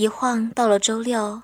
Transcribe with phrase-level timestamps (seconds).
[0.00, 1.42] 一晃到了周六，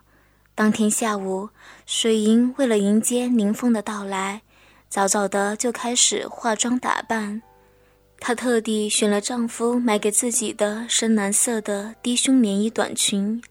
[0.54, 1.50] 当天下午，
[1.84, 4.40] 水银为了迎接宁风的到来，
[4.88, 7.42] 早早的就开始化妆打扮。
[8.19, 13.43] 她特地选了丈夫买给自己的深蓝色的低胸连衣短裙，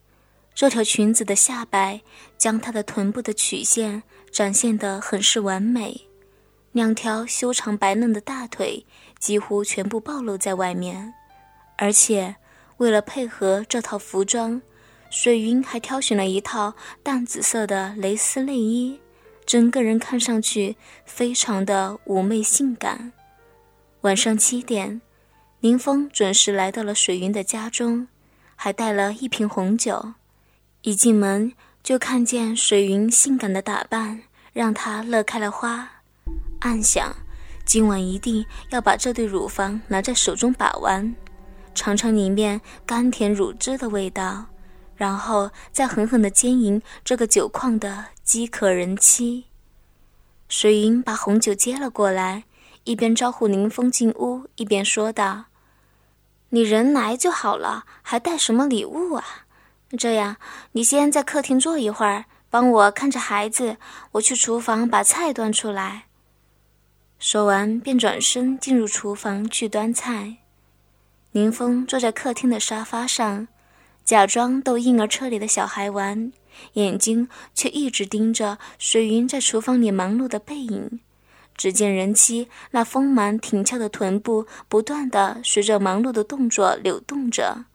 [0.55, 2.01] 这条裙子的下摆
[2.35, 4.01] 将她的臀部的曲线
[4.31, 6.07] 展现得很是完美，
[6.71, 8.83] 两条修长白嫩的大腿
[9.19, 11.13] 几乎全部暴露在外面，
[11.77, 12.35] 而且
[12.77, 14.59] 为了配合这套服装。
[15.17, 18.99] 水云还挑选了一套淡紫色的蕾丝内衣，
[19.45, 20.75] 整个人看上去
[21.05, 23.13] 非常的妩媚性感。
[24.01, 24.99] 晚上七点，
[25.61, 28.09] 林峰准时来到了水云的家中，
[28.57, 30.15] 还带了一瓶红酒。
[30.81, 35.89] 一进门就看见水云性感的打扮，让他乐开了花，
[36.59, 37.15] 暗想
[37.63, 41.15] 今晚一定要把这对乳房拿在手中把玩，
[41.73, 44.45] 尝尝里面甘甜乳汁的味道。
[44.95, 49.45] 然后再狠狠地奸淫这个酒矿的饥渴人妻。
[50.47, 52.43] 水云把红酒接了过来，
[52.83, 55.45] 一边招呼宁风进屋，一边说道
[56.49, 59.23] ：“你人来就好了，还带什么礼物啊？
[59.97, 60.37] 这样，
[60.73, 63.77] 你先在客厅坐一会儿，帮我看着孩子，
[64.13, 66.05] 我去厨房把菜端出来。”
[67.17, 70.37] 说完，便转身进入厨房去端菜。
[71.31, 73.47] 宁风坐在客厅的沙发上。
[74.05, 76.31] 假装逗婴儿车里的小孩玩，
[76.73, 80.99] 眼睛却一直盯着水云在厨房里忙碌的背影。
[81.57, 87.65] 只见人妻那丰满挺翘的臀部不断的随着忙碌的动作扭动着，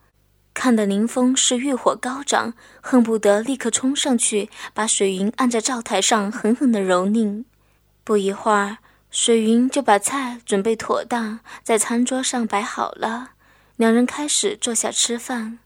[0.53, 7.43] 看得林峰是欲火高涨，恨不得立刻冲上去把水云按在灶台上狠狠的蹂躏。
[8.05, 8.77] 不一会儿，
[9.09, 13.31] 水云就把菜准备妥当，在餐桌上摆好了，
[13.75, 15.59] 两人开始坐下吃饭。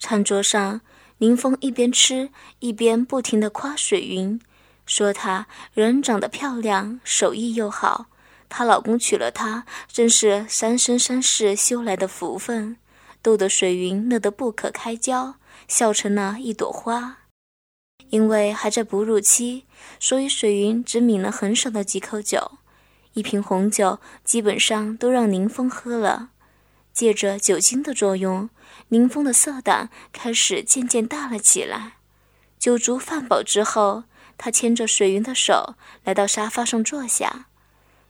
[0.00, 0.80] 餐桌上，
[1.18, 4.40] 林峰一边吃一边不停地夸水云，
[4.86, 8.06] 说她人长得漂亮，手艺又好，
[8.48, 12.78] 她老公娶了她真是三生三世修来的福分，
[13.20, 15.34] 逗得水云乐得不可开交，
[15.68, 17.18] 笑成了一朵花。
[18.08, 19.66] 因为还在哺乳期，
[20.00, 22.52] 所以水云只抿了很少的几口酒，
[23.12, 26.30] 一瓶红酒基本上都让林峰喝了，
[27.00, 28.50] 借着酒精的作用。
[28.90, 31.94] 林峰的色胆开始渐渐大了起来。
[32.58, 34.04] 酒足饭饱之后，
[34.36, 37.46] 他牵着水云的手来到沙发上坐下，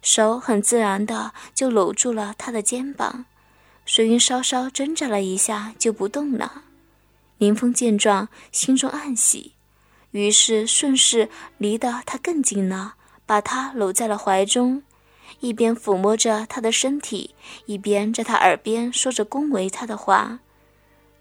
[0.03, 3.27] 手很自然的就搂住了他的肩膀。
[3.87, 6.65] 水云稍稍挣扎了一下，就不动了。
[7.39, 9.53] 林峰见状，心中暗喜，
[10.11, 14.83] 于是顺势离得他更近了，把他搂在了怀中。
[15.39, 17.35] 一边抚摸着他的身体，
[17.67, 20.41] 一边在他耳边说着恭维他的话。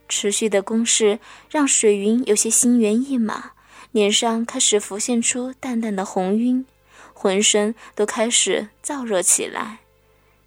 [0.08, 1.20] 持续的攻势
[1.52, 3.52] 让水云有些心猿意马，
[3.92, 6.66] 脸上开始浮现出淡淡的红晕，
[7.14, 9.80] 浑身都开始燥热起来。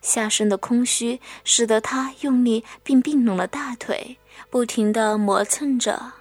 [0.00, 4.16] 下身的空虚使得他用力并并拢了大腿，
[4.50, 6.14] 不停地磨蹭着。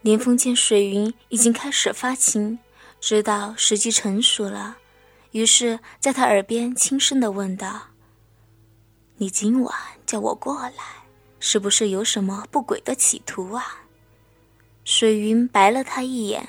[0.00, 2.58] 林峰见水云已经开始发情，
[2.98, 4.77] 知道时机成熟了。
[5.32, 7.88] 于是，在他耳边轻声的问道
[9.18, 9.74] ：“你今晚
[10.06, 10.72] 叫我过来，
[11.38, 13.84] 是不是有什么不轨的企图啊？”
[14.84, 16.48] 水云白了他一眼：“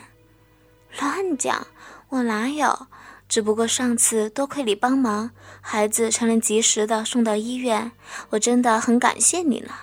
[1.00, 1.68] 乱讲，
[2.08, 2.88] 我哪有？
[3.28, 5.30] 只不过上次多亏你帮忙，
[5.62, 7.92] 孩子才能及时的送到医院，
[8.30, 9.74] 我真的很感谢你呢。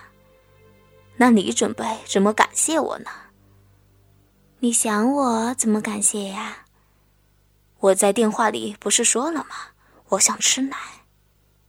[1.15, 3.09] 那你准备怎么感谢我呢？
[4.59, 6.65] 你想我怎么感谢呀？”
[7.79, 9.55] 我在电话里不是说了吗？
[10.09, 10.77] 我想吃奶。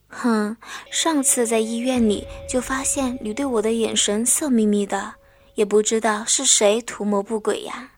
[0.09, 0.57] 哼，
[0.91, 5.15] 上次在医院里就发现你对我的眼神色眯眯的，
[5.55, 7.91] 也不知道是谁图谋不轨呀。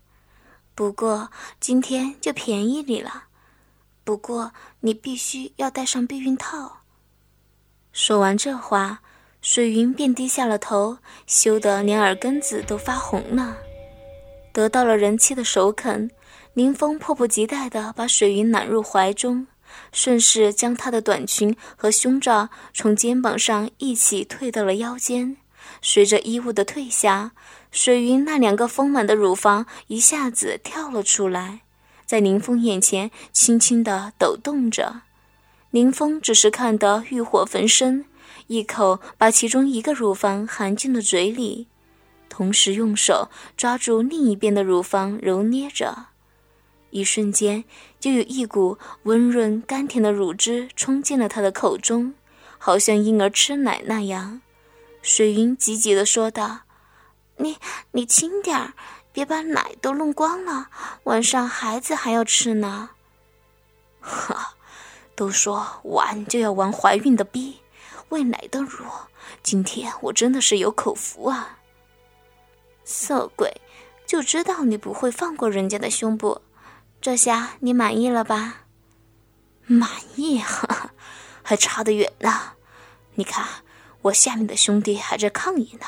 [0.75, 3.25] 不过今天就便宜你了。
[4.03, 6.79] 不过你必须要戴上避孕套。
[7.93, 9.03] 说完这话，
[9.41, 13.57] 水云便低下了头，羞得连耳根子都发红了。
[14.53, 16.11] 得到了人妻的首肯。
[16.55, 19.47] 林峰迫不及待地把水云揽入怀中，
[19.93, 25.37] 顺势将她的短裙和胸罩从肩膀上一起退到了腰间。
[25.81, 27.33] 随着衣物的退下，
[27.71, 31.61] 水云那两个丰满的乳房一下子跳了出来，
[32.05, 35.03] 在林峰眼前轻轻地抖动着。
[35.71, 38.05] 林峰只是看得欲火焚身，
[38.49, 41.69] 一口把其中一个乳房含进了嘴里，
[42.29, 46.07] 同时用手抓住另一边的乳房揉捏着。
[46.91, 47.65] 一瞬间，
[47.99, 52.15] 就有一股温润甘甜的乳汁冲进了他的口中，
[52.59, 54.41] 好像婴儿吃奶那样。
[55.03, 56.61] 水云急急地说道
[57.39, 57.57] ：“你
[57.93, 58.75] 你轻点儿，
[59.13, 60.69] 别把奶都弄光了，
[61.05, 62.91] 晚上孩子还要吃呢。
[64.01, 64.55] 哈，
[65.15, 67.61] 都说玩就要玩怀孕的逼，
[68.11, 68.85] 喂奶的乳，
[69.43, 71.59] 今天我真的是有口福啊！
[72.85, 73.51] 色鬼，
[74.07, 76.41] 就知道你不会放过人家的胸部，
[77.01, 78.67] 这下你满意了吧？
[79.67, 80.39] 满意？
[80.39, 80.91] 哈哈，
[81.43, 82.53] 还差得远呢。
[83.15, 83.47] 你看，
[84.03, 85.87] 我下面的兄弟还在抗议呢，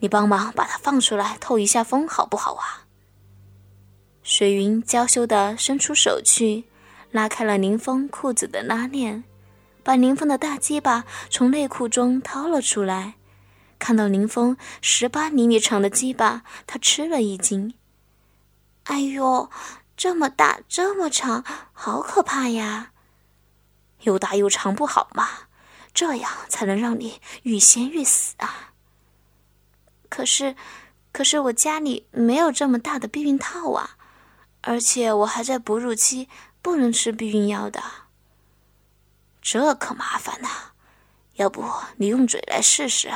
[0.00, 2.86] 你帮忙把他放出来透一下风，好不好啊？
[4.22, 6.64] 水云娇羞地伸出手去。
[7.12, 9.24] 拉开了宁风裤子的拉链，
[9.82, 13.14] 把宁风的大鸡巴从内裤中掏了出来。
[13.80, 17.74] 看到宁风十八厘米长的鸡巴，他吃了一惊
[18.84, 19.50] ：“哎呦，
[20.00, 21.44] 这么大，这么长，
[21.74, 22.92] 好可怕呀！
[24.04, 25.28] 又大又长不好吗？
[25.92, 28.72] 这样才能让你欲仙欲死啊！
[30.08, 30.56] 可是，
[31.12, 33.98] 可是我家里没有这么大的避孕套啊，
[34.62, 36.30] 而且我还在哺乳期。”
[36.62, 37.82] 不能吃避孕药的，
[39.42, 40.48] 这可麻烦呐！
[41.34, 41.62] 要不
[41.96, 43.10] 你用嘴来试试？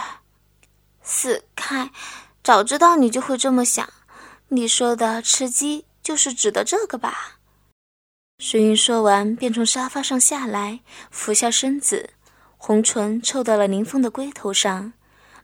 [1.02, 1.90] 死开！
[2.42, 3.90] 早知道你就会这么想。
[4.48, 7.38] 你说的吃鸡就是指的这个吧？
[8.38, 10.80] 水云说完，便从沙发上下来，
[11.10, 12.10] 俯下身子，
[12.58, 14.92] 红唇凑到了林峰的龟头上，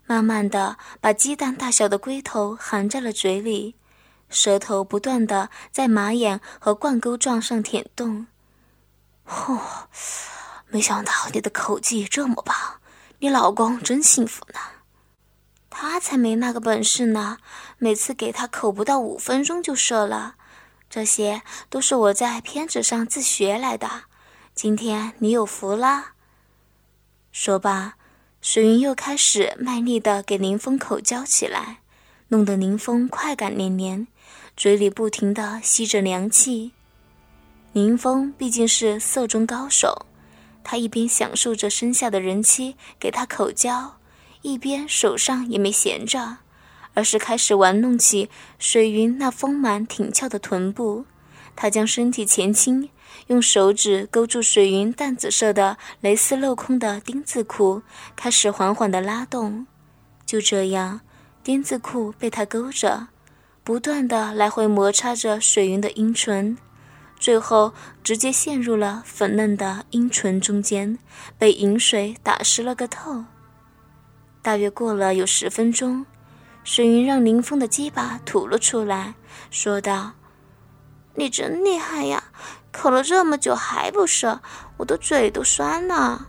[0.07, 3.75] 慢慢的把鸡蛋大小的龟头含在了嘴里。
[4.29, 8.27] 舌头不断的在马眼和冠沟状上舔动，
[9.27, 9.59] 嚯！
[10.69, 12.55] 没想到你的口技这么棒，
[13.19, 14.61] 你老公真幸福呢。
[15.69, 17.39] 他才没那个本事呢，
[17.79, 20.37] 每次给他口不到五分钟就射了。
[20.91, 23.89] 这些都是我在片子上自学来的。
[24.55, 26.09] 今天你有福了。
[27.31, 27.95] 说罢，
[28.43, 31.79] 水云又开始卖力的给林峰口交起来，
[32.29, 34.09] 弄得林峰快感连连。
[34.57, 36.73] 嘴里不停的吸着凉气，
[37.73, 40.07] 林峰毕竟是色中高手，
[40.63, 43.97] 他一边享受着身下的人妻给他口交，
[44.43, 46.39] 一边手上也没闲着，
[46.95, 48.29] 而是开始玩弄起
[48.59, 51.05] 水云那丰满挺翘的臀部。
[51.57, 52.89] 他将身体前倾，
[53.27, 57.83] 用手指勾住水云淡紫色的蕾丝镂空的丁字裤，
[58.17, 59.67] 开始缓缓地拉动。
[60.25, 61.01] 就这样，
[61.43, 63.09] 丁字裤被他勾着。
[63.63, 66.57] 不断的来回摩擦着水云的阴唇，
[67.19, 70.99] 最后直接陷入了粉嫩的阴唇中间，
[71.39, 73.25] 被饮水打湿了个透。
[74.41, 76.07] 大约过了有十分钟，
[76.63, 79.15] 水云让林峰的鸡巴吐了出来，
[79.51, 80.13] 说道
[81.17, 82.25] ：“你真厉害呀，
[82.71, 84.41] 口了这么久还不射，
[84.77, 86.29] 我的嘴都酸了。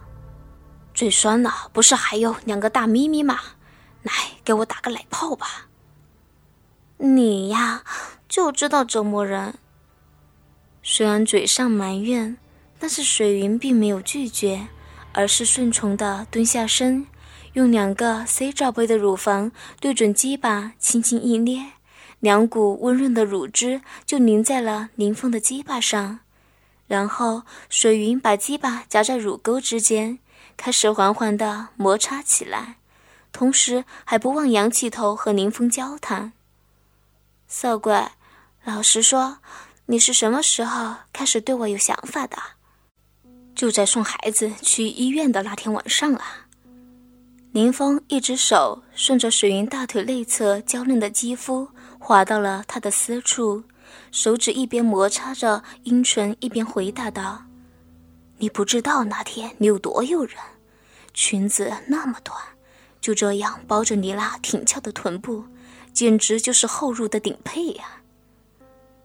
[0.93, 3.39] 嘴酸了，不是还有两个大咪咪吗？
[4.03, 4.13] 来，
[4.43, 5.67] 给我打个奶泡吧。”
[6.97, 7.83] 你呀，
[8.29, 9.55] 就知道折磨人。
[10.83, 12.37] 虽然嘴上埋怨，
[12.79, 14.67] 但是水云并没有拒绝，
[15.13, 17.05] 而是顺从的蹲下身，
[17.53, 19.51] 用两个 C 罩杯的乳房
[19.81, 21.73] 对准鸡巴，轻轻一捏，
[22.21, 26.19] 两股温润的乳汁就淋在了林峰的鸡巴上。
[26.87, 30.19] 然后水云把鸡巴夹在乳沟之间，
[30.55, 32.77] 开始缓缓的摩擦起来，
[33.33, 36.31] 同时还不忘仰起头和林峰交谈。
[37.47, 38.07] 色鬼，
[38.63, 39.39] 老实说，
[39.87, 42.37] 你是什么时候开始对我有想法的？
[43.53, 46.47] 就在送孩子去医院的那天晚上啊。
[47.51, 51.67] 林峰一只手顺着水云大腿内侧娇嫩的肌肤
[51.99, 53.61] 滑到了她的私处，
[54.09, 57.43] 手指一边摩擦着阴唇，一边回答道
[58.39, 60.37] ：“你不知道那天你有多诱人，
[61.13, 62.37] 裙子那么短，
[63.01, 65.43] 就这样包着你那挺翘的臀部。”
[65.91, 67.83] 简直就是后入的顶配呀！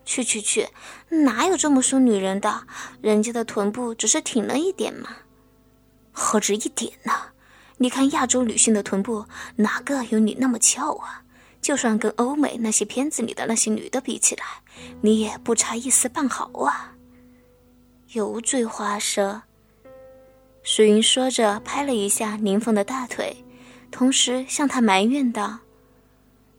[0.05, 0.69] 去去去，
[1.09, 2.65] 哪有这么说女人的？
[3.03, 5.17] 人家的臀部只是挺了一点嘛，
[6.12, 7.12] 何止一点呢？
[7.78, 11.23] 你看亚洲女性的臀部，哪个有你那么翘啊？
[11.61, 14.45] 就算跟欧美那些片子里的那些女的比起来，
[15.00, 16.95] 你也不差一丝半毫啊！
[18.12, 19.42] 油嘴滑舌，
[20.62, 23.45] 水云说着，拍了一下林峰的大腿，
[23.90, 25.59] 同时向他埋怨道。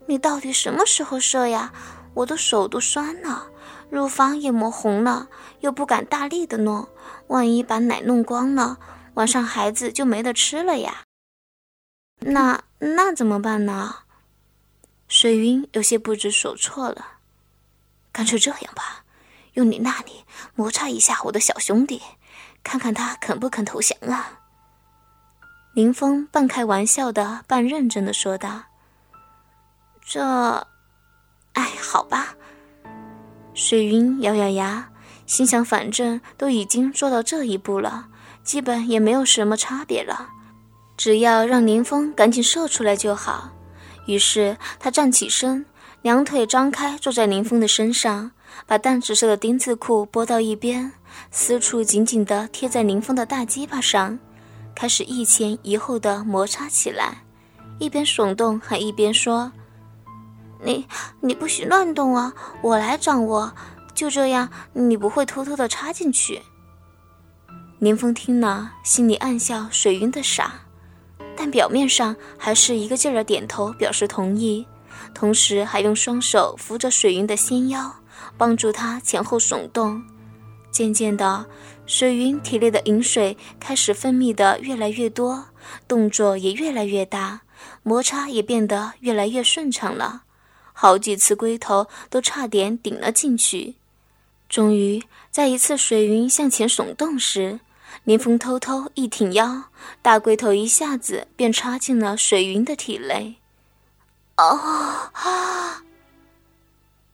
[0.07, 1.73] 你到底什么时候射呀？
[2.13, 3.47] 我的手都酸了，
[3.89, 5.29] 乳房也磨红了，
[5.61, 6.87] 又不敢大力的弄，
[7.27, 8.77] 万一把奶弄光了，
[9.13, 11.03] 晚上孩子就没得吃了呀。
[12.19, 13.95] 那那怎么办呢？
[15.07, 17.19] 水云有些不知所措了。
[18.11, 19.03] 干脆这样吧，
[19.53, 22.01] 用你那里摩擦一下我的小兄弟，
[22.63, 24.39] 看看他肯不肯投降啊？
[25.73, 28.63] 林峰半开玩笑的，半认真的说道。
[30.01, 30.67] 这，
[31.53, 32.35] 哎，好吧。
[33.53, 34.89] 水云咬咬牙，
[35.25, 38.09] 心想：反正都已经做到这一步了，
[38.43, 40.29] 基本也没有什么差别了，
[40.97, 43.51] 只要让林峰赶紧射出来就好。
[44.07, 45.65] 于是他站起身，
[46.01, 48.31] 两腿张开，坐在林峰的身上，
[48.65, 50.91] 把淡紫色的丁字裤拨到一边，
[51.29, 54.17] 私处紧紧地贴在林峰的大鸡巴上，
[54.73, 57.23] 开始一前一后的摩擦起来，
[57.79, 59.51] 一边耸动还一边说。
[60.63, 60.87] 你
[61.21, 62.33] 你不许乱动啊！
[62.63, 63.53] 我来掌握，
[63.93, 66.41] 就这样，你不会偷偷的插进去。
[67.77, 70.61] 林峰听了，心里暗笑水云的傻，
[71.37, 74.65] 但表面上还是一个劲儿的点头表示同意，
[75.13, 77.93] 同时还用双手扶着水云的纤腰，
[78.37, 80.01] 帮助她前后耸动。
[80.71, 81.45] 渐渐的，
[81.85, 85.45] 水云体内的饮水开始分泌的越来越多，
[85.87, 87.41] 动作也越来越大，
[87.83, 90.23] 摩擦也变得越来越顺畅了。
[90.73, 93.75] 好几次龟头都差点顶了进去，
[94.49, 95.01] 终于
[95.31, 97.59] 在一次水云向前耸动时，
[98.03, 99.63] 林峰偷偷一挺腰，
[100.01, 103.35] 大龟头一下子便插进了水云的体内。
[104.37, 104.43] 哦
[105.13, 105.83] 啊！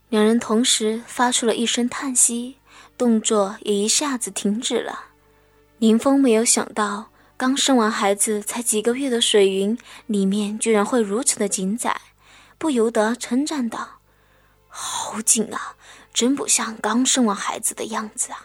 [0.09, 2.57] 两人同时发出了一声叹息，
[2.97, 5.05] 动作也一下子停止了。
[5.79, 11.99] 林峰没有想到，刚生完孩子才几个月的水云里面居然会如此的紧窄。
[12.59, 13.99] 不由得称赞道
[14.69, 15.75] ：“好紧啊，
[16.13, 18.39] 真不像刚生完孩子的样子啊。”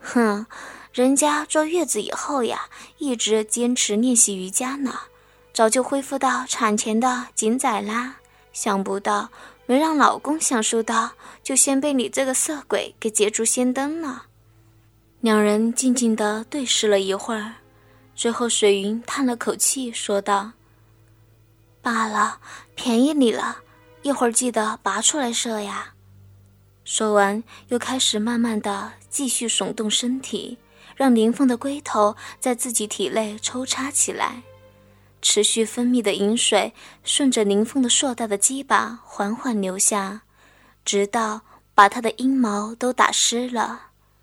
[0.00, 0.44] 哼，
[0.92, 2.66] 人家坐月子以后呀，
[2.98, 4.92] 一直坚持练习瑜伽呢，
[5.54, 8.16] 早就恢复到产前的紧仔啦。
[8.52, 9.30] 想不到
[9.64, 14.26] 没让老公享受到，就先被你这个色鬼给捷足先登了。
[15.22, 17.54] 两人静静地对视了一会儿，
[18.14, 20.52] 最后水云叹了口气，说道。
[21.80, 22.38] 罢了，
[22.74, 23.56] 便宜你了，
[24.02, 25.94] 一会儿记得拔出来射呀。
[26.84, 30.58] 说完，又开始慢慢的继续耸动身体，
[30.96, 34.42] 让林凤的龟头在自己体内抽插起来。
[35.20, 36.72] 持续分泌的饮水
[37.04, 40.22] 顺着林凤的硕大的鸡巴缓缓流下，
[40.84, 41.42] 直到
[41.74, 43.91] 把她的阴毛都打湿了。